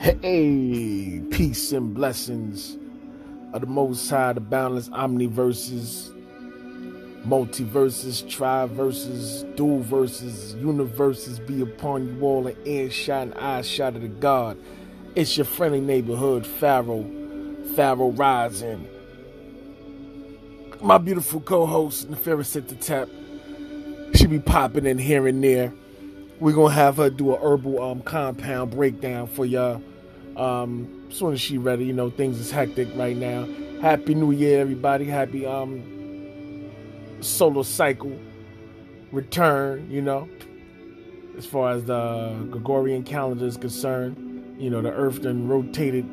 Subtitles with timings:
[0.00, 2.78] Hey, peace and blessings
[3.52, 6.14] of the Most High, the boundless omniverses,
[7.26, 14.02] multiverses, triverses, dual verses, universes be upon you all an earshot and eye shot of
[14.02, 14.56] the God.
[15.16, 17.04] It's your friendly neighborhood, Pharaoh,
[17.74, 18.86] Pharaoh Rising.
[20.80, 23.08] My beautiful co-host, Nefarious at the Tap,
[24.14, 25.72] she be popping in here and there.
[26.40, 29.82] We're gonna have her do a herbal um compound breakdown for y'all.
[30.36, 33.48] Um, as soon as she ready, you know, things is hectic right now.
[33.80, 35.04] Happy New Year, everybody.
[35.04, 35.82] Happy um
[37.20, 38.16] solar cycle
[39.10, 40.28] return, you know.
[41.36, 46.04] As far as the Gregorian calendar is concerned, you know, the earth then rotated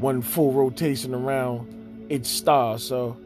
[0.00, 2.78] one full rotation around its star.
[2.78, 3.16] So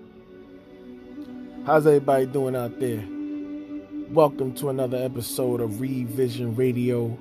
[1.64, 3.02] how's everybody doing out there?
[4.12, 7.18] Welcome to another episode of Revision Radio.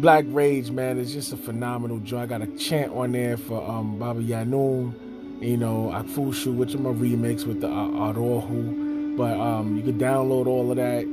[0.00, 2.22] Black Rage, man, it's just a phenomenal joint.
[2.32, 4.94] I got a chant on there for um, Baba Yanun
[5.40, 9.16] you know, Akfushu, which I'm a remix with the uh, Arohu.
[9.16, 11.06] But um, you can download all of that.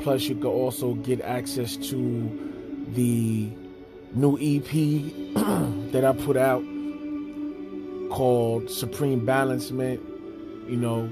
[0.00, 3.50] Plus, you can also get access to the
[4.14, 4.72] new EP
[5.92, 6.62] that I put out
[8.10, 10.00] called Supreme Balancement.
[10.68, 11.10] You know,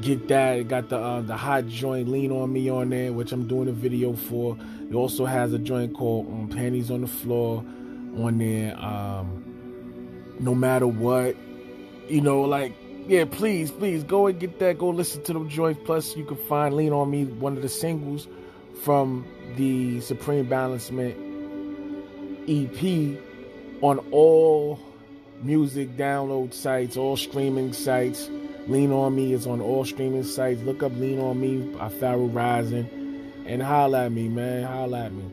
[0.00, 0.58] get that.
[0.58, 3.68] It got the uh, the hot joint Lean on Me on there, which I'm doing
[3.68, 4.56] a video for.
[4.90, 7.58] It also has a joint called um, Panties on the Floor
[8.16, 8.76] on there.
[8.78, 9.44] Um,
[10.40, 11.36] no matter what,
[12.08, 12.72] you know, like,
[13.06, 14.78] yeah, please, please go and get that.
[14.78, 15.80] Go listen to them joints.
[15.84, 18.28] Plus, you can find Lean on Me, one of the singles
[18.82, 19.26] from
[19.56, 21.16] the Supreme Balancement
[22.48, 23.18] EP
[23.82, 24.78] on all
[25.42, 28.28] music download sites, all streaming sites.
[28.66, 30.60] Lean on Me is on all streaming sites.
[30.62, 32.88] Look up Lean on Me by Pharaoh Rising
[33.46, 34.64] and holla at me, man.
[34.64, 35.24] Holla at me.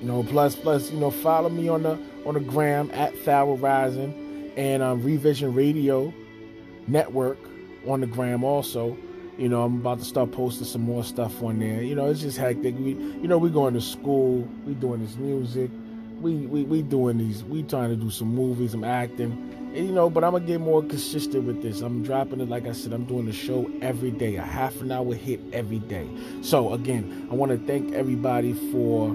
[0.00, 3.56] You know, plus, plus, you know, follow me on the on the gram at Pharaoh
[3.56, 4.27] Rising
[4.58, 6.12] and um, Revision Radio
[6.88, 7.38] Network
[7.86, 8.98] on the gram also.
[9.38, 11.80] You know, I'm about to start posting some more stuff on there.
[11.80, 12.74] You know, it's just hectic.
[12.76, 14.40] We, you know, we going to school.
[14.66, 15.70] We doing this music.
[16.20, 17.44] We, we, we doing these.
[17.44, 18.74] We trying to do some movies.
[18.74, 19.30] I'm acting.
[19.76, 21.80] And, you know, but I'm gonna get more consistent with this.
[21.82, 22.48] I'm dropping it.
[22.48, 25.78] Like I said, I'm doing a show every day, a half an hour hit every
[25.78, 26.08] day.
[26.42, 29.14] So again, I want to thank everybody for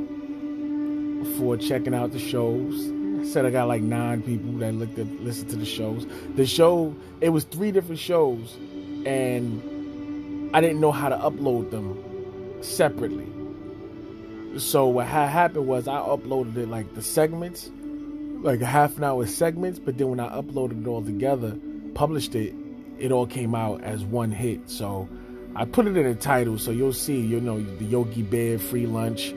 [1.38, 2.93] for checking out the shows
[3.25, 6.06] said I got like nine people that looked at listened to the shows.
[6.35, 8.57] The show it was three different shows,
[9.06, 11.97] and I didn't know how to upload them
[12.61, 13.28] separately.
[14.59, 17.72] So what had happened was I uploaded it like the segments,
[18.41, 21.57] like a half an hour segments, but then when I uploaded it all together,
[21.95, 22.53] published it,
[23.00, 24.69] it all came out as one hit.
[24.69, 25.09] So
[25.55, 28.85] I put it in the title, so you'll see, you know, the Yogi Bear free
[28.85, 29.34] lunch,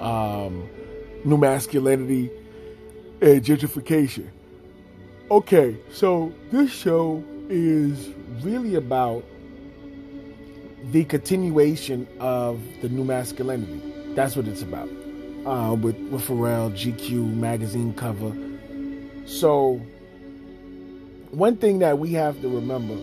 [0.00, 0.68] um,
[1.24, 2.30] new masculinity
[3.20, 4.30] and gentrification.
[5.30, 8.10] Okay, so this show is
[8.42, 9.24] really about
[10.92, 13.82] the continuation of the new masculinity.
[14.14, 14.88] That's what it's about.
[15.44, 18.32] Uh, with with Pharrell, GQ magazine cover.
[19.26, 19.80] So
[21.30, 22.96] one thing that we have to remember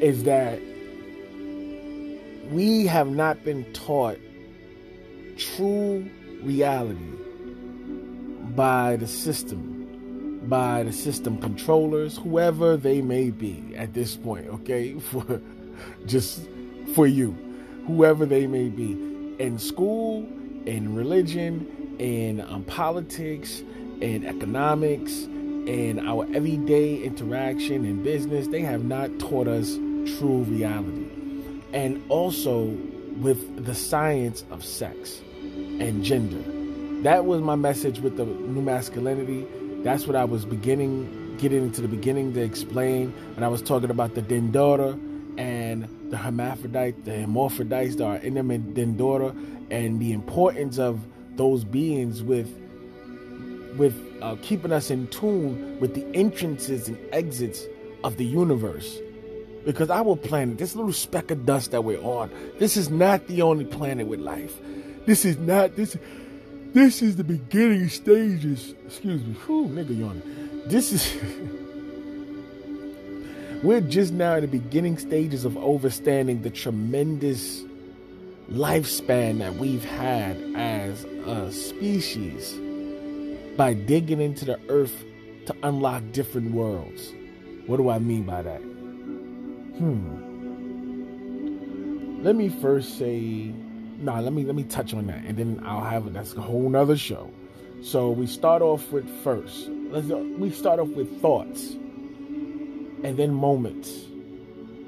[0.00, 0.60] is that
[2.50, 4.18] we have not been taught
[5.36, 6.08] true
[6.42, 7.16] reality
[8.56, 14.98] by the system, by the system controllers, whoever they may be at this point, okay?
[15.12, 15.40] For
[16.06, 16.40] just
[16.94, 17.32] for you,
[17.86, 18.92] whoever they may be.
[19.38, 20.26] In school,
[20.64, 23.62] in religion, in um, politics,
[24.00, 25.12] in economics,
[25.66, 28.46] in our everyday interaction in business.
[28.48, 29.74] They have not taught us
[30.18, 31.08] true reality.
[31.72, 32.64] And also
[33.20, 35.20] with the science of sex
[35.80, 36.55] and gender.
[37.06, 39.46] That was my message with the new masculinity.
[39.84, 43.14] That's what I was beginning, getting into the beginning to explain.
[43.36, 45.00] And I was talking about the Dendera
[45.38, 49.30] and the hermaphrodite, the hermaphrodites that are in the Dendera,
[49.70, 50.98] and the importance of
[51.36, 52.52] those beings with
[53.76, 57.66] with uh, keeping us in tune with the entrances and exits
[58.02, 58.98] of the universe.
[59.64, 63.42] Because our planet, this little speck of dust that we're on, this is not the
[63.42, 64.58] only planet with life.
[65.06, 65.96] This is not this.
[66.76, 68.74] This is the beginning stages.
[68.84, 70.20] Excuse me, whew, nigga yawning.
[70.66, 71.10] This is.
[73.62, 77.62] we're just now in the beginning stages of understanding the tremendous
[78.50, 82.52] lifespan that we've had as a species
[83.56, 85.02] by digging into the earth
[85.46, 87.14] to unlock different worlds.
[87.66, 88.60] What do I mean by that?
[89.78, 90.26] Hmm.
[92.22, 93.54] Let me first say,
[93.98, 96.68] nah, let me let me touch on that, and then I'll have that's a whole
[96.68, 97.30] nother show.
[97.82, 99.68] So we start off with first.
[99.90, 101.72] Let's we start off with thoughts,
[103.02, 103.90] and then moments,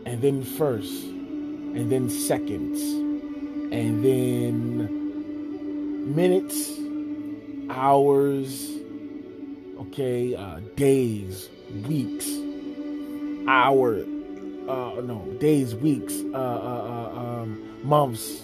[0.07, 2.81] and then first, and then seconds,
[3.73, 4.99] and then
[6.15, 6.73] minutes,
[7.71, 8.71] hours,
[9.79, 11.49] okay, uh, days,
[11.87, 12.27] weeks,
[13.47, 14.05] hour,
[14.69, 18.43] uh, no, days, weeks, uh, uh, uh, um, months,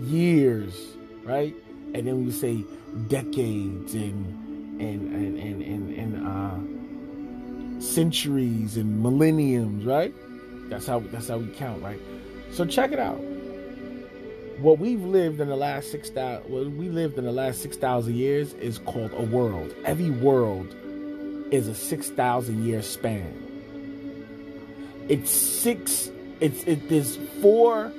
[0.00, 1.54] years, right?
[1.94, 2.64] And then we say
[3.08, 10.14] decades and and and and and, and uh, centuries and millenniums, right?
[10.68, 12.00] That's how that's how we count, right?
[12.50, 13.20] So check it out
[14.60, 17.76] what we've lived in the last six thousand what we lived in the last six
[17.76, 19.74] thousand years is called a world.
[19.84, 20.74] Every world
[21.50, 23.44] is a six thousand year span.
[25.08, 26.10] It's six.
[26.40, 26.88] It's it.
[26.88, 27.92] There's four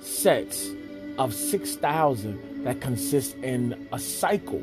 [0.00, 0.68] sets
[1.18, 4.62] of six thousand that consist in a cycle.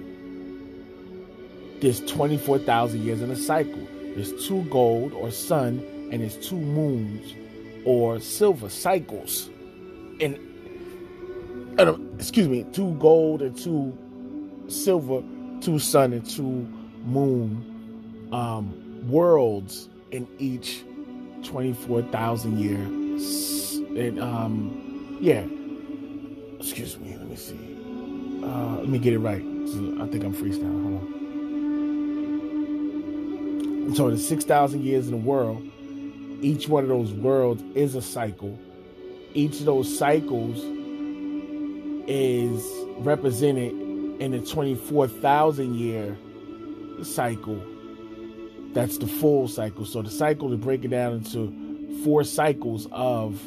[1.82, 3.88] There's twenty four thousand years in a cycle.
[4.16, 7.34] There's two gold or sun, and there's two moons
[7.86, 9.50] or silver cycles
[10.20, 10.38] and
[11.80, 13.96] uh, excuse me, two gold and two
[14.68, 15.22] silver,
[15.62, 16.68] two sun and two
[17.06, 20.84] moon um, worlds in each
[21.44, 24.87] 24,000 year and um
[25.20, 25.46] yeah.
[26.60, 27.78] Excuse me let me see.
[28.44, 29.42] Uh let me get it right.
[29.42, 31.02] I think I'm freestyle hold
[33.88, 33.96] on.
[33.96, 35.64] So the 6,000 years in the world
[36.42, 38.60] each one of those worlds is a cycle.
[39.34, 40.58] Each of those cycles
[42.08, 42.64] is
[43.00, 43.74] represented
[44.22, 46.18] in the 24,000 year
[47.04, 47.62] cycle.
[48.74, 49.86] That's the full cycle.
[49.86, 53.42] So the cycle is breaking down into four cycles of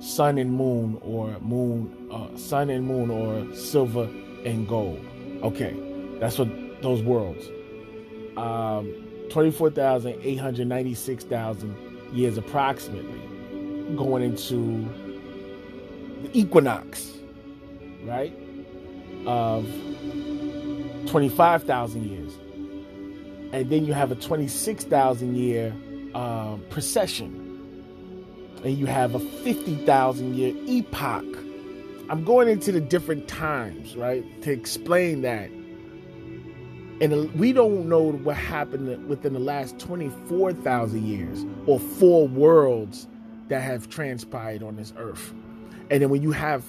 [0.00, 4.08] sun and moon, or moon, uh, sun and moon, or silver
[4.44, 5.04] and gold.
[5.42, 5.74] Okay,
[6.20, 6.48] that's what
[6.82, 7.48] those worlds.
[8.36, 8.92] Um,
[9.30, 11.74] 24,896,000
[12.12, 13.20] years approximately
[13.96, 14.88] going into
[16.22, 17.12] the equinox,
[18.04, 18.32] right?
[19.26, 19.66] Of
[21.06, 22.32] 25,000 years.
[23.52, 25.72] And then you have a 26,000 year
[26.14, 27.45] uh, precession.
[28.66, 31.24] And you have a 50,000 year epoch.
[32.10, 35.50] I'm going into the different times, right, to explain that.
[37.00, 43.06] And we don't know what happened within the last 24,000 years or four worlds
[43.46, 45.32] that have transpired on this earth.
[45.88, 46.64] And then when you have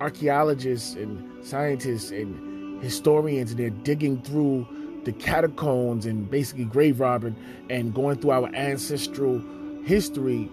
[0.00, 4.66] archaeologists and scientists and historians and they're digging through
[5.04, 7.36] the catacombs and basically grave robbing
[7.68, 9.42] and going through our ancestral
[9.84, 10.48] history,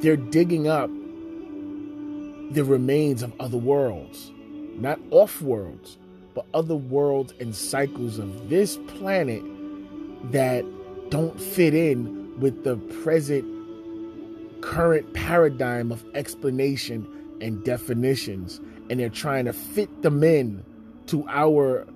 [0.00, 0.90] they're digging up
[2.52, 4.32] the remains of other worlds,
[4.74, 5.98] not off worlds,
[6.34, 9.42] but other worlds and cycles of this planet
[10.32, 10.64] that
[11.10, 13.44] don't fit in with the present
[14.62, 17.06] current paradigm of explanation
[17.40, 20.64] and definitions, and they're trying to fit them in
[21.06, 21.86] to our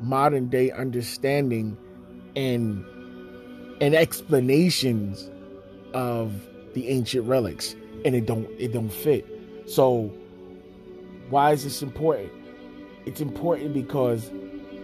[0.00, 1.76] modern day understanding
[2.34, 2.84] and
[3.80, 5.30] and explanations
[5.92, 6.32] of
[6.76, 9.26] the ancient relics and it don't it don't fit.
[9.66, 10.12] So
[11.30, 12.30] why is this important?
[13.06, 14.30] It's important because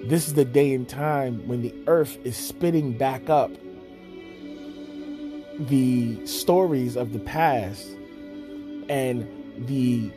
[0.04, 3.50] this is the day and time when the earth is spitting back up
[5.58, 7.86] the stories of the past
[8.88, 9.28] and
[9.68, 10.10] the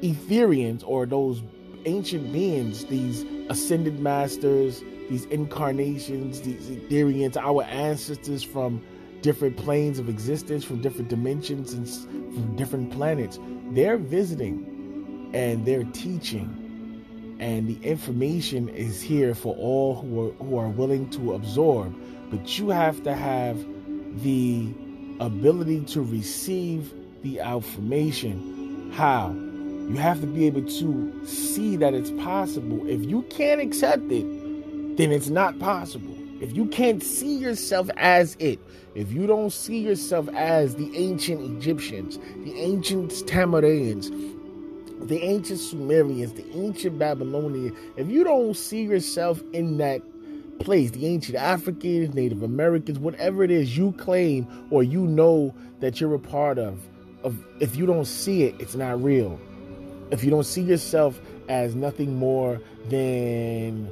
[0.00, 1.42] Etherians or those
[1.84, 8.82] ancient beings, these ascended masters, these incarnations, these Etherians, our ancestors from
[9.26, 13.40] different planes of existence, from different dimensions and from different planets,
[13.72, 16.62] they're visiting and they're teaching.
[17.40, 21.92] And the information is here for all who are, who are willing to absorb.
[22.30, 23.58] But you have to have
[24.22, 24.72] the
[25.18, 28.92] ability to receive the information.
[28.94, 29.32] How?
[29.32, 32.88] You have to be able to see that it's possible.
[32.88, 36.15] If you can't accept it, then it's not possible.
[36.40, 38.58] If you can't see yourself as it,
[38.94, 44.10] if you don't see yourself as the ancient Egyptians, the ancient Tamarians,
[45.08, 50.02] the ancient Sumerians, the ancient Babylonians, if you don't see yourself in that
[50.58, 56.00] place, the ancient Africans, Native Americans, whatever it is you claim or you know that
[56.00, 56.78] you're a part of,
[57.22, 59.38] of if you don't see it, it's not real.
[60.10, 63.90] If you don't see yourself as nothing more than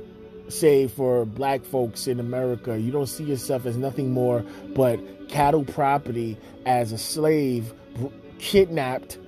[0.49, 5.65] say for black folks in America, you don't see yourself as nothing more but cattle
[5.65, 6.37] property
[6.67, 7.73] as a slave
[8.39, 9.19] kidnapped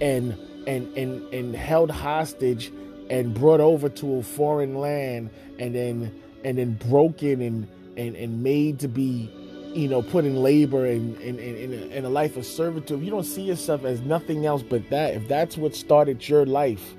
[0.00, 2.72] and and and and held hostage
[3.10, 8.42] and brought over to a foreign land and then and then broken and and, and
[8.42, 9.30] made to be
[9.74, 13.02] you know put in labor and in, in, in, a, in a life of servitude.
[13.02, 15.14] You don't see yourself as nothing else but that.
[15.14, 16.94] If that's what started your life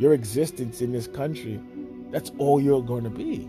[0.00, 1.60] your existence in this country
[2.10, 3.48] that's all you're going to be.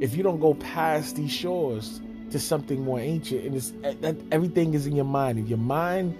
[0.00, 2.00] If you don't go past these shores
[2.32, 5.38] to something more ancient and it's eh, that everything is in your mind.
[5.38, 6.16] If your mind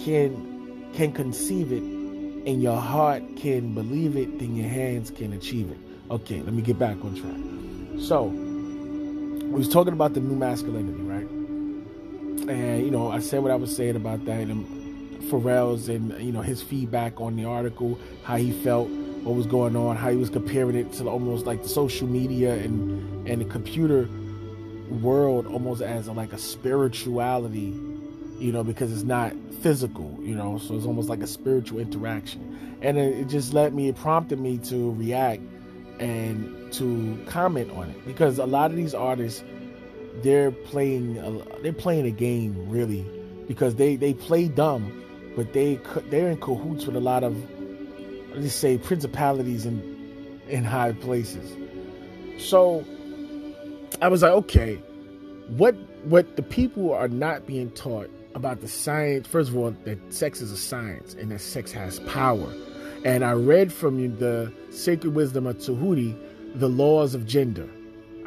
[0.00, 5.70] can can conceive it and your heart can believe it then your hands can achieve
[5.70, 5.78] it.
[6.10, 8.02] Okay let me get back on track.
[8.02, 11.28] So we was talking about the new masculinity right?
[12.48, 14.66] And you know i said what i was saying about that and
[15.30, 18.90] Pharrell's and you know his feedback on the article how he felt
[19.24, 22.54] what was going on, how he was comparing it to almost like the social media
[22.54, 24.08] and and the computer
[24.90, 27.74] world almost as a, like a spirituality,
[28.38, 32.78] you know, because it's not physical, you know, so it's almost like a spiritual interaction.
[32.82, 35.42] And it, it just let me, it prompted me to react
[35.98, 39.42] and to comment on it because a lot of these artists,
[40.22, 43.06] they're playing, a, they're playing a game really
[43.48, 45.02] because they they play dumb,
[45.36, 47.36] but they they're in cahoots with a lot of
[48.36, 51.56] let's say principalities in in high places.
[52.38, 52.84] So
[54.02, 54.76] I was like, okay,
[55.48, 55.74] what
[56.04, 59.26] what the people are not being taught about the science.
[59.26, 62.52] First of all, that sex is a science and that sex has power.
[63.04, 66.16] And I read from you the sacred wisdom of Tahuti,
[66.54, 67.68] the laws of gender.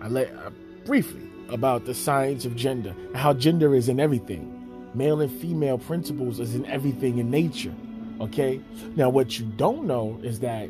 [0.02, 0.52] I let uh,
[0.86, 4.54] briefly about the science of gender, how gender is in everything.
[4.94, 7.74] Male and female principles is in everything in nature.
[8.22, 8.62] Okay?
[8.96, 10.70] Now, what you don't know is that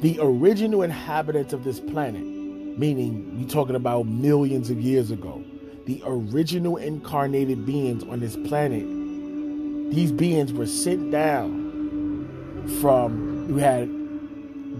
[0.00, 5.42] the original inhabitants of this planet, meaning you're talking about millions of years ago,
[5.86, 8.84] the original incarnated beings on this planet,
[9.92, 11.66] these beings were sent down
[12.80, 13.88] from, you had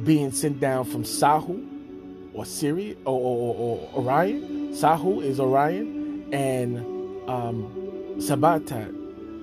[0.04, 1.66] beings sent down from Sahu
[2.35, 4.73] or Sirius or, or, or, or Orion.
[4.73, 6.78] Sahu is Orion, and
[7.28, 7.73] um,
[8.18, 8.95] Sabatat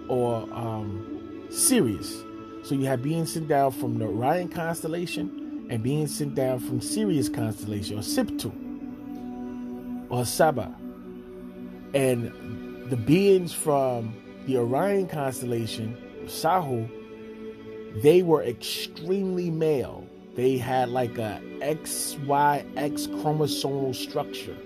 [0.07, 1.14] or um,
[1.49, 2.23] Sirius.
[2.63, 6.81] So you have being sent down from the Orion constellation and being sent down from
[6.81, 8.51] Sirius constellation or Siptu
[10.09, 10.73] or Saba.
[11.93, 16.89] And the beings from the Orion constellation, Sahu,
[18.01, 20.07] they were extremely male.
[20.35, 24.57] They had like a XYX chromosomal structure.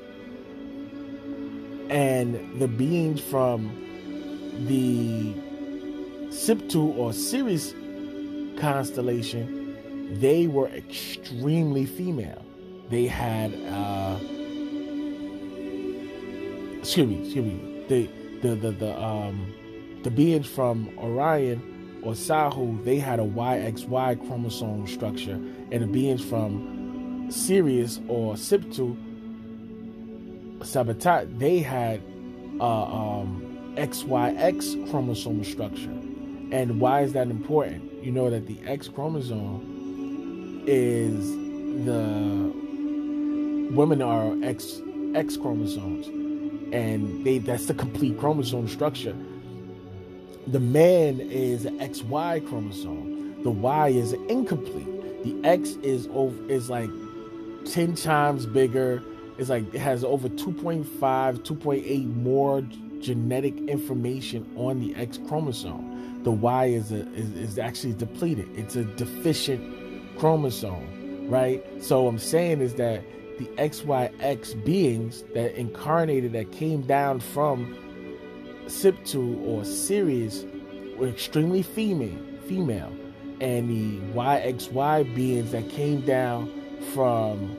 [1.89, 3.69] And the beings from
[4.67, 5.33] the
[6.29, 7.74] Siptu or Sirius
[8.59, 9.77] constellation,
[10.19, 12.43] they were extremely female.
[12.89, 14.17] They had, uh,
[16.79, 18.09] excuse me, excuse me, the
[18.41, 19.53] the the the um
[20.03, 25.33] the beings from Orion or Sahu, they had a YXY chromosome structure,
[25.71, 28.95] and the beings from Sirius or Siptu,
[30.59, 32.01] Sabatat, they had
[32.59, 36.09] uh, um, XYX chromosome structure.
[36.51, 38.03] And why is that important?
[38.03, 41.32] You know that the X chromosome is
[41.86, 42.51] the
[43.72, 44.82] women are X
[45.15, 46.08] X chromosomes,
[46.74, 49.15] and they that's the complete chromosome structure.
[50.48, 53.44] The man is XY chromosome.
[53.44, 55.24] The Y is incomplete.
[55.24, 56.89] The X is over is like
[57.65, 59.03] ten times bigger.
[59.38, 62.62] It's like it has over 2.5, 2.8 more
[63.00, 66.24] genetic information on the X chromosome.
[66.24, 68.48] The Y is a, is, is actually depleted.
[68.56, 71.63] It's a deficient chromosome, right?
[71.82, 73.03] So I'm saying is that
[73.38, 77.74] the XYX beings that incarnated that came down from
[78.65, 80.46] Siptu or Sirius
[80.98, 82.94] were extremely female, female,
[83.39, 86.51] and the YXY beings that came down
[86.94, 87.56] from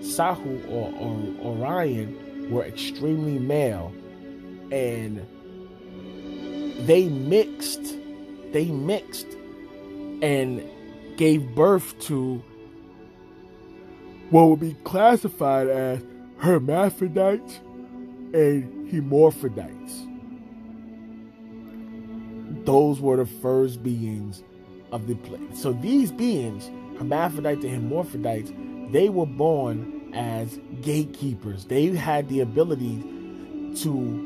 [0.00, 3.92] Sahu or, or Orion were extremely male,
[4.70, 5.26] and
[6.86, 7.96] they mixed,
[8.52, 9.26] they mixed,
[10.22, 10.62] and
[11.16, 12.42] gave birth to
[14.30, 16.02] what would be classified as
[16.38, 17.60] hermaphrodites
[18.34, 20.06] and hermaphrodites.
[22.64, 24.42] Those were the first beings
[24.90, 25.56] of the planet.
[25.56, 26.68] So these beings,
[26.98, 28.52] hermaphrodites and hermaphrodites,
[28.90, 31.66] they were born as gatekeepers.
[31.66, 33.02] They had the ability
[33.82, 34.25] to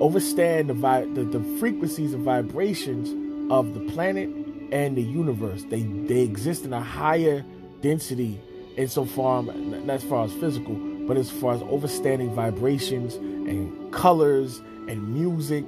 [0.00, 3.10] overstand the, vi- the, the frequencies and vibrations
[3.52, 4.28] of the planet
[4.72, 5.64] and the universe.
[5.68, 7.44] They they exist in a higher
[7.80, 8.40] density
[8.76, 10.74] insofar um, not as far as physical,
[11.06, 15.64] but as far as overstanding vibrations and colors and music,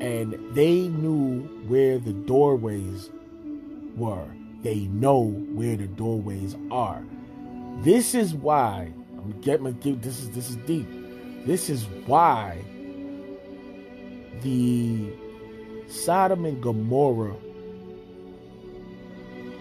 [0.00, 3.10] and they knew where the doorways
[3.96, 4.26] were.
[4.62, 7.02] They know where the doorways are.
[7.80, 10.86] This is why I'm getting this is this is deep.
[11.44, 12.64] This is why
[14.42, 15.10] the
[15.88, 17.36] Sodom and Gomorrah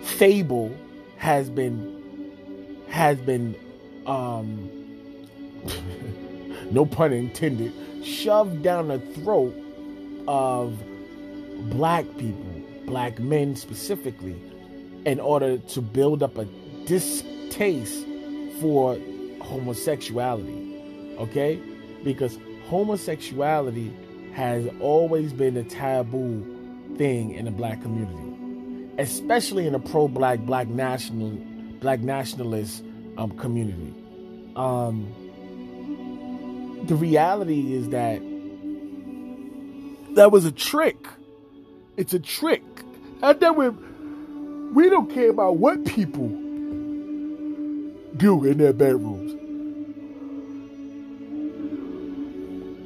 [0.01, 0.75] fable
[1.17, 3.55] has been has been
[4.05, 4.70] um
[6.72, 9.53] no pun intended shoved down the throat
[10.27, 10.77] of
[11.70, 14.36] black people black men specifically
[15.05, 16.46] in order to build up a
[16.86, 18.05] distaste
[18.60, 18.98] for
[19.41, 20.65] homosexuality
[21.17, 21.60] okay?
[22.03, 23.94] Because homosexuality
[24.36, 26.46] has always been a taboo
[26.98, 28.36] thing in the black community
[28.98, 31.32] especially in the pro-black black national
[31.82, 32.84] black nationalist
[33.17, 33.93] um, community.
[34.56, 35.12] Um,
[36.88, 38.21] the reality is that
[40.15, 41.08] that was a trick.
[41.98, 42.63] It's a trick.
[43.21, 43.69] And then we,
[44.74, 46.28] we don't care about what people
[48.17, 49.34] do in their bedrooms.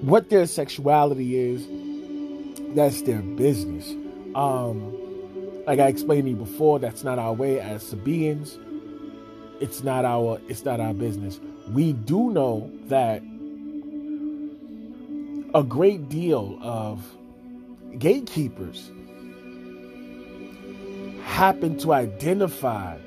[0.01, 1.67] What their sexuality is,
[2.75, 3.89] that's their business.
[4.35, 4.95] Um,
[5.65, 8.57] like I explained to you before, that's not our way as Sabians
[9.59, 11.39] it's not our it's not our business.
[11.71, 13.21] We do know that
[15.53, 17.03] a great deal of
[17.97, 18.91] gatekeepers
[21.23, 22.97] happen to identify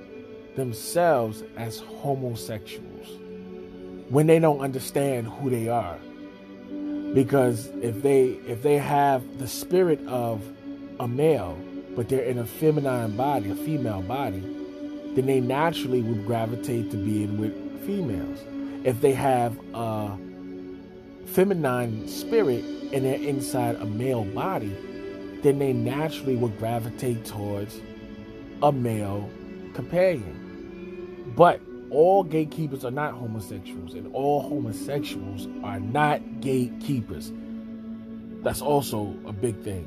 [0.56, 3.08] themselves as homosexuals
[4.10, 5.98] when they don't understand who they are
[7.14, 10.42] because if they if they have the spirit of
[11.00, 11.58] a male
[11.94, 14.40] but they're in a feminine body a female body
[15.14, 17.52] then they naturally would gravitate to being with
[17.84, 18.38] females.
[18.84, 20.16] If they have a
[21.26, 24.74] feminine spirit and they're inside a male body,
[25.42, 27.80] then they naturally would gravitate towards
[28.62, 29.28] a male
[29.74, 31.32] companion.
[31.36, 31.60] But
[31.92, 37.32] all gatekeepers are not homosexuals, and all homosexuals are not gatekeepers.
[38.42, 39.86] That's also a big thing.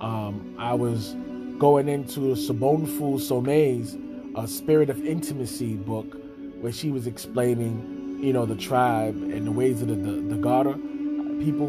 [0.00, 1.14] Um, I was
[1.58, 3.96] going into Sobonfu Somé's
[4.34, 6.16] a Spirit of Intimacy book
[6.60, 11.38] where she was explaining, you know, the tribe and the ways of the, the, the
[11.44, 11.66] people.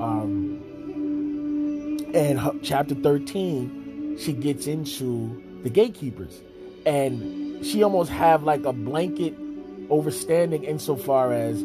[0.00, 0.58] Um,
[2.14, 6.42] and her, chapter 13, she gets into the gatekeepers.
[6.84, 9.36] And she almost have like a blanket
[9.88, 11.64] overstanding insofar as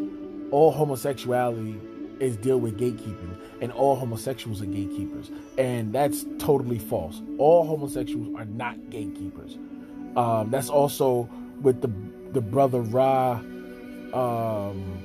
[0.52, 1.80] all homosexuality
[2.20, 5.32] is deal with gatekeeping and all homosexuals are gatekeepers.
[5.58, 7.22] And that's totally false.
[7.38, 9.58] All homosexuals are not gatekeepers.
[10.16, 11.30] Um, that's also
[11.62, 11.92] with the
[12.34, 13.34] the brother Ra.
[14.14, 15.04] Um,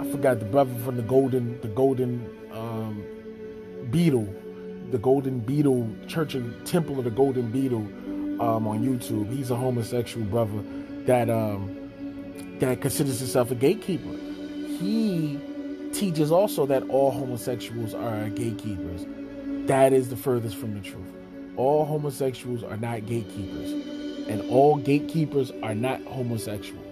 [0.00, 3.04] I forgot the brother from the Golden the Golden um,
[3.90, 4.28] Beetle,
[4.90, 7.86] the Golden Beetle Church and Temple of the Golden Beetle
[8.40, 9.30] um, on YouTube.
[9.30, 10.62] He's a homosexual brother
[11.06, 11.74] that um,
[12.60, 14.16] that considers himself a gatekeeper.
[14.78, 15.38] He
[15.92, 19.06] teaches also that all homosexuals are gatekeepers.
[19.66, 21.06] That is the furthest from the truth.
[21.56, 23.98] All homosexuals are not gatekeepers
[24.28, 26.82] and all gatekeepers are not homosexual.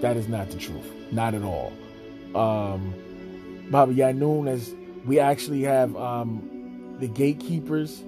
[0.00, 0.86] That is not the truth.
[1.10, 1.72] Not at all.
[2.34, 2.94] Um,
[3.70, 4.72] Baba Yanun, as
[5.04, 8.02] we actually have um, the gatekeepers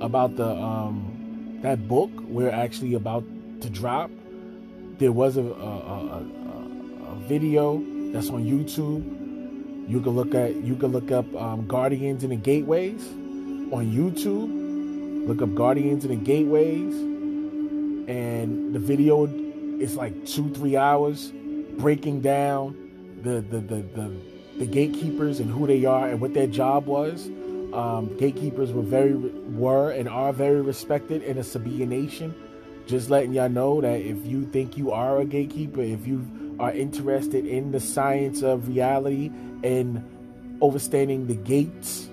[0.00, 1.19] about the um,
[1.62, 3.24] that book we're actually about
[3.60, 4.10] to drop.
[4.98, 6.26] There was a, a, a,
[7.06, 9.18] a video that's on YouTube.
[9.88, 13.06] You can look at you can look up um, Guardians in the Gateways
[13.72, 15.26] on YouTube.
[15.26, 19.26] Look up Guardians in the Gateways, and the video
[19.80, 21.32] is like two three hours
[21.78, 22.76] breaking down
[23.22, 24.16] the the the the,
[24.58, 27.28] the gatekeepers and who they are and what their job was.
[27.72, 32.34] Um, gatekeepers were very were and are very respected in a Sabian nation.
[32.86, 36.72] Just letting y'all know that if you think you are a gatekeeper, if you are
[36.72, 39.30] interested in the science of reality
[39.62, 40.04] and
[40.60, 42.08] understanding the gates,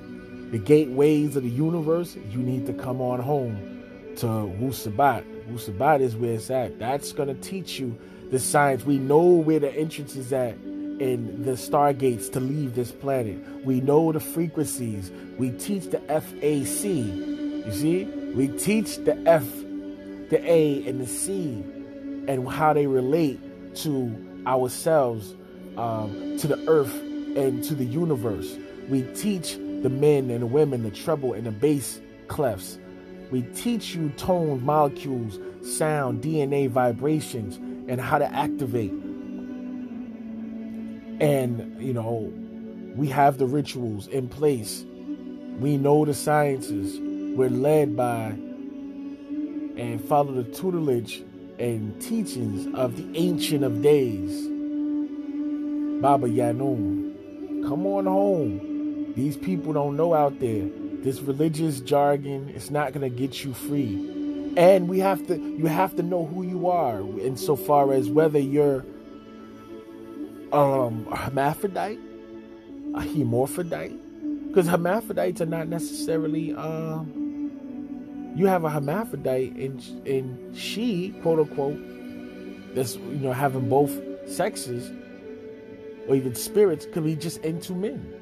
[0.51, 3.83] the gateways of the universe, you need to come on home
[4.17, 5.23] to Wu Sabat.
[5.49, 6.77] Wusabat is where it's at.
[6.77, 7.97] That's gonna teach you
[8.29, 8.85] the science.
[8.85, 10.57] We know where the entrance is at
[10.99, 13.37] in the stargates to leave this planet.
[13.63, 15.11] We know the frequencies.
[15.37, 16.85] We teach the FAC.
[16.85, 18.05] You see?
[18.35, 19.45] We teach the F,
[20.29, 21.63] the A, and the C,
[22.27, 23.39] and how they relate
[23.77, 25.35] to ourselves,
[25.77, 26.93] um, to the earth,
[27.35, 28.57] and to the universe.
[28.89, 32.77] We teach the men and the women the treble and the bass clefs.
[33.31, 35.39] We teach you tone, molecules,
[35.77, 37.57] sound, DNA vibrations,
[37.89, 38.93] and how to activate.
[41.19, 42.31] And, you know,
[42.95, 44.85] we have the rituals in place.
[45.59, 46.99] We know the sciences.
[47.37, 48.35] We're led by
[49.77, 51.23] and follow the tutelage
[51.59, 54.47] and teachings of the Ancient of Days,
[56.01, 57.63] Baba Yanun.
[57.67, 59.13] Come on home.
[59.15, 60.69] These people don't know out there.
[61.01, 64.17] This religious jargon is not going to get you free
[64.57, 68.83] and we have to you have to know who you are insofar as whether you're
[70.53, 71.99] um a hermaphrodite
[72.95, 73.97] a hermaphrodite
[74.47, 81.77] because hermaphrodites are not necessarily um you have a hermaphrodite and and she quote unquote
[82.75, 83.91] that's you know having both
[84.29, 84.91] sexes
[86.07, 88.13] or even spirits could be just into men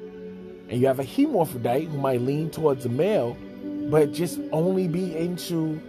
[0.68, 3.36] and you have a hermaphrodite who might lean towards a male
[3.90, 5.80] but just only be into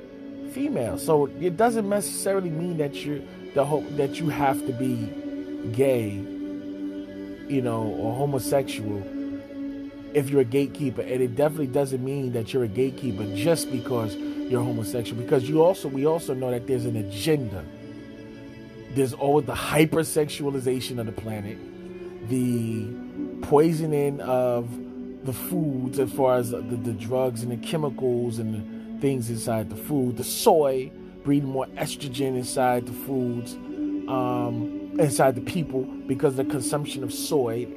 [0.51, 0.97] female.
[0.97, 3.21] So it doesn't necessarily mean that you're
[3.53, 5.11] the hope that you have to be
[5.71, 9.03] gay, you know, or homosexual
[10.13, 11.01] if you're a gatekeeper.
[11.01, 15.21] And it definitely doesn't mean that you're a gatekeeper just because you're homosexual.
[15.21, 17.63] Because you also we also know that there's an agenda.
[18.91, 21.57] There's always the hypersexualization of the planet,
[22.29, 22.87] the
[23.45, 24.69] poisoning of
[25.25, 29.69] the foods as far as the, the drugs and the chemicals and the things inside
[29.69, 30.17] the food.
[30.17, 30.91] The soy
[31.23, 33.53] breeding more estrogen inside the foods,
[34.07, 37.67] um, inside the people because the consumption of soy.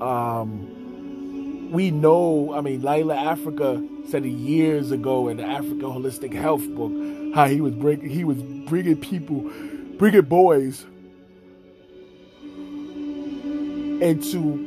[0.00, 6.32] Um, we know, I mean, Llaila Afrika said it years ago in the African Holistic
[6.32, 6.92] Health book
[7.34, 9.50] how he was breaking, he was bringing people,
[9.98, 10.86] bringing boys
[14.00, 14.64] into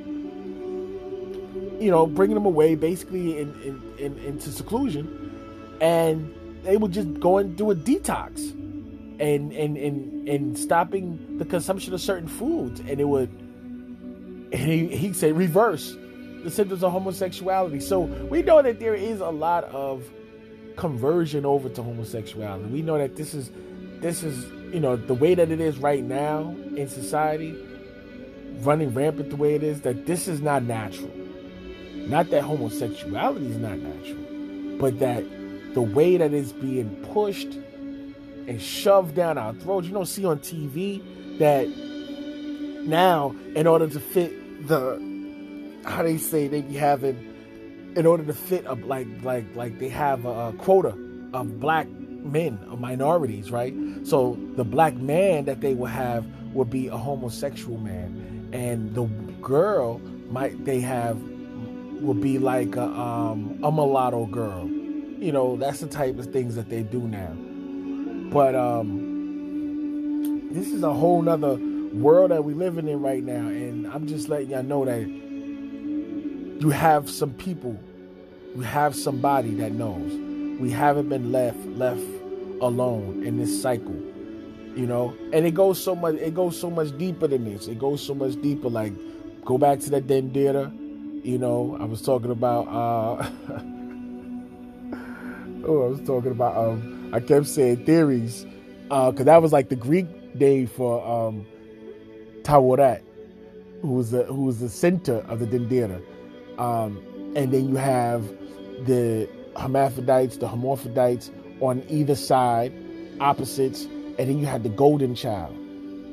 [1.79, 5.31] you know, bringing them away basically in, in, in, into seclusion
[5.81, 6.31] and
[6.63, 8.55] they would just go and do a detox
[9.21, 12.79] and and and and stopping the consumption of certain foods.
[12.81, 13.29] And it would
[14.53, 15.95] he he said reverse
[16.43, 17.79] the symptoms of homosexuality.
[17.79, 20.03] So we know that there is a lot of
[20.75, 22.69] conversion over to homosexuality.
[22.69, 23.51] We know that this is
[23.99, 27.55] this is you know the way that it is right now in society
[28.61, 31.11] running rampant the way it is that this is not natural.
[31.95, 34.31] Not that homosexuality is not natural
[34.81, 35.23] but that
[35.75, 37.59] the way that it's being pushed
[38.51, 39.87] and shoved down our throats.
[39.87, 41.01] You don't see on TV
[41.39, 41.67] that
[42.85, 44.99] now, in order to fit the
[45.85, 49.89] how they say they be having, in order to fit a like like like they
[49.89, 50.89] have a, quota
[51.33, 53.73] of black men or minorities, right?
[54.03, 59.05] So the black man that they will have will be a homosexual man, and the
[59.41, 61.17] girl might they have
[62.01, 64.67] will be like a, um, a mulatto girl
[65.21, 67.31] you know, that's the type of things that they do now.
[68.31, 71.55] But um, this is a whole nother
[71.93, 75.05] world that we're living in right now, and I'm just letting y'all know that
[76.61, 77.77] you have some people,
[78.55, 80.13] you have somebody that knows.
[80.61, 82.03] We haven't been left left
[82.61, 83.99] alone in this cycle,
[84.75, 85.13] you know.
[85.33, 86.15] And it goes so much.
[86.15, 87.67] It goes so much deeper than this.
[87.67, 88.69] It goes so much deeper.
[88.69, 88.93] Like
[89.43, 90.71] go back to that Dendera.
[91.25, 92.67] You know, I was talking about.
[92.67, 93.29] uh
[95.65, 96.55] oh, I was talking about.
[96.55, 98.45] Um, I kept saying Thoeris,
[98.83, 101.45] because uh, that was like the Greek name for um,
[102.43, 103.01] Tawarat,
[103.81, 106.01] who was the who was the center of the Dendera.
[106.57, 107.01] Um,
[107.35, 108.27] and then you have
[108.85, 112.73] the hermaphrodites, the hermaphrodites on either side,
[113.19, 115.55] opposites, and then you had the golden child.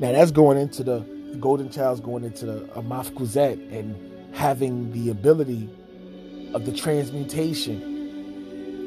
[0.00, 0.98] Now that's going into the,
[1.32, 3.96] the golden child's going into the Amaf Kuzet, and
[4.34, 5.68] having the ability
[6.54, 7.97] of the transmutation.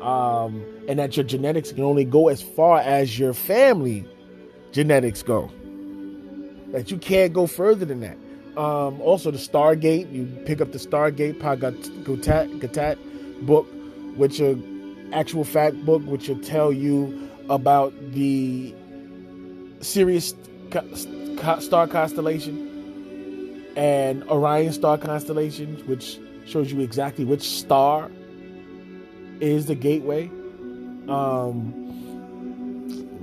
[0.00, 4.06] um, and that your genetics can only go as far as your family
[4.72, 5.50] genetics go.
[6.72, 8.16] That you can't go further than that.
[8.58, 10.12] Um, also, the Stargate.
[10.12, 12.98] You pick up the Stargate Pagatat Gatat
[13.46, 13.66] book,
[14.16, 14.58] which a
[15.12, 18.74] actual fact book, which will tell you about the
[19.80, 20.34] Sirius
[21.60, 22.68] star constellation
[23.76, 28.10] and Orion star constellation, which shows you exactly which star
[29.40, 30.30] is the gateway.
[31.08, 31.74] Um,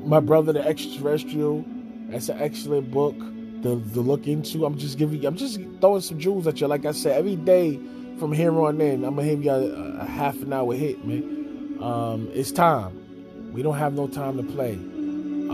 [0.08, 1.65] my brother, the extraterrestrial.
[2.10, 3.17] That's an excellent book
[3.63, 4.65] to, to look into.
[4.65, 6.67] I'm just giving, I'm just throwing some jewels at you.
[6.67, 7.80] Like I said, every day
[8.19, 11.78] from here on in, I'm gonna give you a, a half an hour hit, man.
[11.82, 13.51] Um, it's time.
[13.54, 14.73] We don't have no time to play.
[14.73, 15.51] Um,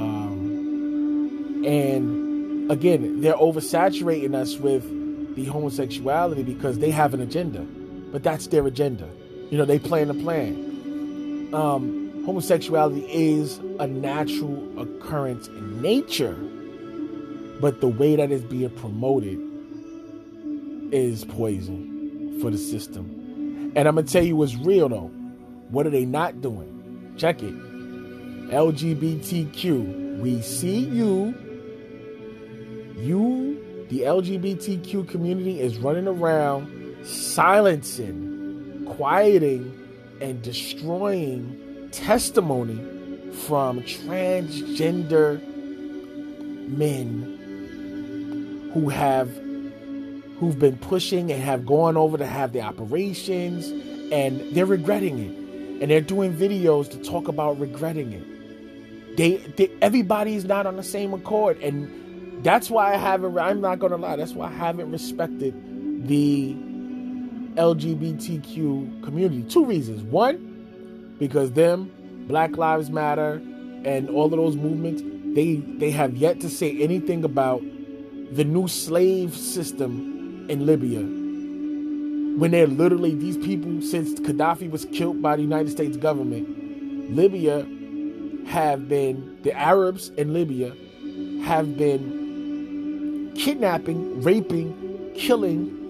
[1.65, 7.61] and again, they're oversaturating us with the homosexuality because they have an agenda,
[8.11, 9.07] but that's their agenda.
[9.51, 11.49] You know, they plan a plan.
[11.53, 16.35] Um, homosexuality is a natural occurrence in nature
[17.61, 19.39] but the way that it's being promoted
[20.91, 23.71] is poison for the system.
[23.75, 25.11] And I'm to tell you what's real though.
[25.69, 27.13] What are they not doing?
[27.17, 27.53] Check it.
[28.49, 30.19] LGBTQ.
[30.19, 31.35] We see you.
[32.97, 38.30] You, the LGBTQ community, is running around silencing,
[38.95, 39.77] quieting,
[40.21, 42.77] and destroying testimony
[43.47, 45.41] from transgender
[46.67, 47.39] men
[48.73, 49.29] who have
[50.39, 53.69] who've been pushing and have gone over to have the operations
[54.11, 55.81] and they're regretting it.
[55.81, 59.17] And they're doing videos to talk about regretting it.
[59.17, 61.59] They, they everybody's not on the same accord.
[61.61, 65.53] And that's why i haven't i'm not gonna lie that's why i haven't respected
[66.07, 66.55] the
[67.55, 71.91] lgbtq community two reasons one because them
[72.27, 73.41] black lives matter
[73.83, 75.01] and all of those movements
[75.35, 77.61] they they have yet to say anything about
[78.31, 81.01] the new slave system in Libya.
[82.39, 87.67] When they're literally, these people, since Gaddafi was killed by the United States government, Libya
[88.47, 90.73] have been, the Arabs in Libya
[91.43, 95.80] have been kidnapping, raping, killing,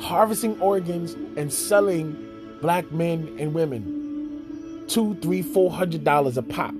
[0.00, 2.16] harvesting organs, and selling
[2.60, 6.74] black men and women two, three, four hundred dollars a pop.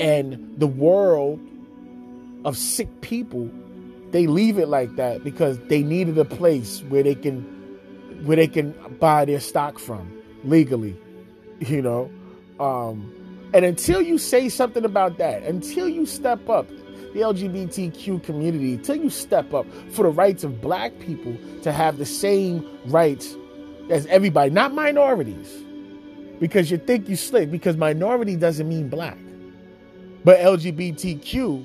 [0.00, 1.38] And the world
[2.44, 3.50] of sick people
[4.12, 7.42] they leave it like that because they needed a place where they can
[8.24, 10.12] where they can buy their stock from
[10.44, 10.96] legally,
[11.60, 12.10] you know.
[12.60, 13.12] Um,
[13.52, 16.68] and until you say something about that, until you step up,
[17.12, 21.98] the LGBTQ community, until you step up for the rights of black people to have
[21.98, 23.36] the same rights
[23.90, 25.62] as everybody, not minorities.
[26.40, 29.18] Because you think you slick, because minority doesn't mean black.
[30.24, 31.64] But LGBTQ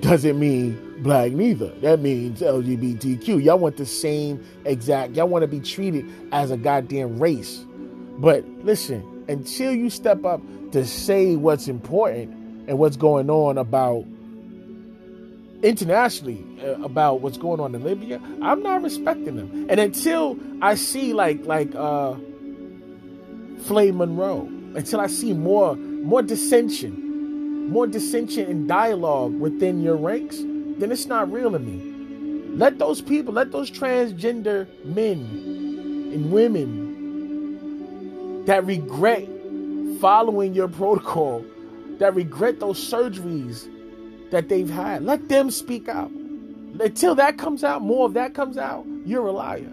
[0.00, 1.70] doesn't mean black neither.
[1.80, 3.42] That means LGBTQ.
[3.42, 7.64] Y'all want the same exact, y'all want to be treated as a goddamn race.
[8.18, 10.40] But listen, until you step up
[10.72, 14.04] to say what's important and what's going on about
[15.62, 19.66] internationally uh, about what's going on in Libya, I'm not respecting them.
[19.68, 22.14] And until I see like like uh
[23.64, 27.08] Flame Monroe, until I see more more dissension
[27.70, 32.56] more dissension and dialogue within your ranks, then it's not real to me.
[32.56, 35.18] Let those people, let those transgender men
[36.12, 36.80] and women
[38.46, 39.28] that regret
[40.00, 41.44] following your protocol,
[42.00, 43.68] that regret those surgeries
[44.30, 46.10] that they've had, let them speak out.
[46.80, 49.70] Until that comes out, more of that comes out, you're a liar.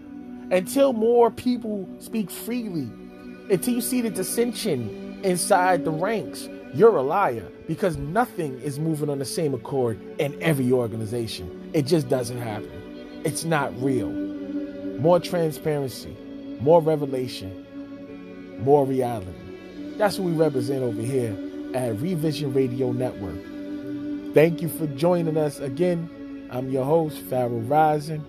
[0.51, 2.89] until more people speak freely,
[3.49, 9.09] until you see the dissension inside the ranks, you're a liar because nothing is moving
[9.09, 11.69] on the same accord in every organization.
[11.73, 12.71] It just doesn't happen.
[13.25, 14.09] It's not real.
[14.99, 16.15] More transparency,
[16.61, 17.65] more revelation,
[18.63, 19.31] more reality.
[19.97, 21.35] That's what we represent over here
[21.73, 24.33] at Revision Radio Network.
[24.33, 26.09] Thank you for joining us again.
[26.51, 28.23] I'm your host, Pharaoh Rising,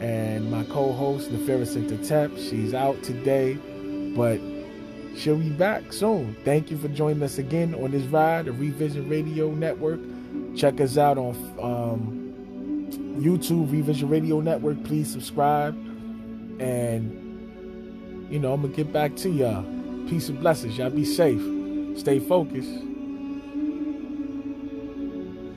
[0.00, 2.32] and my co-host, Nefera Tep.
[2.36, 3.54] She's out today,
[4.16, 4.40] but
[5.16, 6.36] she'll be back soon.
[6.44, 10.00] Thank you for joining us again on this ride, the Revision Radio Network.
[10.56, 14.82] Check us out on um, YouTube, Revision Radio Network.
[14.84, 15.74] Please subscribe.
[16.60, 19.62] And, you know, I'm going to get back to y'all.
[20.08, 20.76] Peace and blessings.
[20.78, 21.55] Y'all be safe.
[21.96, 22.85] Stay focused.